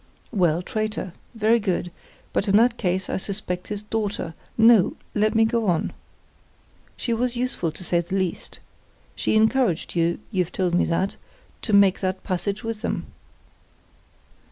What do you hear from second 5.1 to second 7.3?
let me go on. She